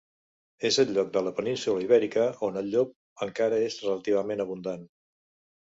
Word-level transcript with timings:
És 0.69 0.79
el 0.83 0.93
lloc 0.95 1.11
de 1.17 1.23
la 1.27 1.33
península 1.41 1.83
Ibèrica 1.83 2.23
on 2.49 2.57
el 2.63 2.71
llop 2.77 2.97
encara 3.27 3.63
és 3.69 3.79
relativament 3.87 4.43
abundant. 4.49 4.91